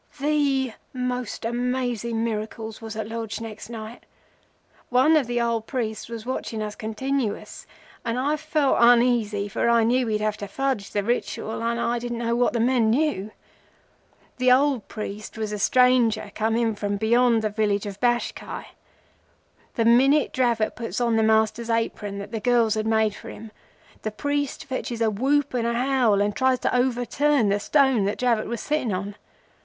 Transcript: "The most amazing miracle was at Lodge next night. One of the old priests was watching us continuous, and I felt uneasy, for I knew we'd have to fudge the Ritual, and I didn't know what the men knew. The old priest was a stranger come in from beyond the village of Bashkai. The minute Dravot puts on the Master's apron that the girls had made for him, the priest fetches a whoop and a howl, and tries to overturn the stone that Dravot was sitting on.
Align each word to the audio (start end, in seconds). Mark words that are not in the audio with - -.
"The 0.19 0.73
most 0.93 1.45
amazing 1.45 2.23
miracle 2.23 2.73
was 2.81 2.95
at 2.95 3.07
Lodge 3.07 3.39
next 3.39 3.69
night. 3.69 4.07
One 4.89 5.15
of 5.15 5.27
the 5.27 5.39
old 5.39 5.67
priests 5.67 6.09
was 6.09 6.25
watching 6.25 6.59
us 6.63 6.73
continuous, 6.73 7.67
and 8.03 8.17
I 8.17 8.35
felt 8.35 8.77
uneasy, 8.79 9.47
for 9.47 9.69
I 9.69 9.83
knew 9.83 10.07
we'd 10.07 10.19
have 10.19 10.37
to 10.37 10.47
fudge 10.47 10.89
the 10.89 11.03
Ritual, 11.03 11.61
and 11.61 11.79
I 11.79 11.99
didn't 11.99 12.17
know 12.17 12.35
what 12.35 12.53
the 12.53 12.59
men 12.59 12.89
knew. 12.89 13.29
The 14.37 14.51
old 14.51 14.87
priest 14.87 15.37
was 15.37 15.51
a 15.51 15.59
stranger 15.59 16.31
come 16.33 16.55
in 16.55 16.73
from 16.73 16.97
beyond 16.97 17.43
the 17.43 17.49
village 17.51 17.85
of 17.85 17.99
Bashkai. 17.99 18.69
The 19.75 19.85
minute 19.85 20.33
Dravot 20.33 20.75
puts 20.75 20.99
on 20.99 21.15
the 21.15 21.21
Master's 21.21 21.69
apron 21.69 22.17
that 22.17 22.31
the 22.31 22.39
girls 22.39 22.73
had 22.73 22.87
made 22.87 23.13
for 23.13 23.29
him, 23.29 23.51
the 24.01 24.09
priest 24.09 24.65
fetches 24.65 24.99
a 24.99 25.11
whoop 25.11 25.53
and 25.53 25.67
a 25.67 25.73
howl, 25.75 26.21
and 26.21 26.35
tries 26.35 26.57
to 26.61 26.75
overturn 26.75 27.49
the 27.49 27.59
stone 27.59 28.05
that 28.05 28.17
Dravot 28.17 28.47
was 28.47 28.61
sitting 28.61 28.91
on. 28.91 29.13